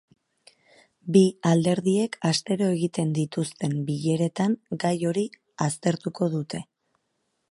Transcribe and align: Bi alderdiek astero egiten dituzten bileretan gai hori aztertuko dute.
Bi 1.15 1.21
alderdiek 1.49 2.17
astero 2.29 2.69
egiten 2.77 3.11
dituzten 3.19 3.77
bileretan 3.91 4.57
gai 4.85 4.95
hori 5.11 5.29
aztertuko 5.69 6.33
dute. 6.39 6.65